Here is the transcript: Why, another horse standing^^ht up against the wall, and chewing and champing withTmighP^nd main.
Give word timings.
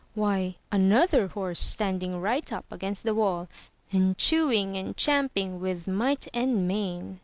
Why, 0.15 0.55
another 0.71 1.27
horse 1.27 1.61
standing^^ht 1.75 2.51
up 2.51 2.65
against 2.71 3.03
the 3.03 3.13
wall, 3.13 3.47
and 3.91 4.17
chewing 4.17 4.75
and 4.75 4.97
champing 4.97 5.59
withTmighP^nd 5.59 6.55
main. 6.61 7.19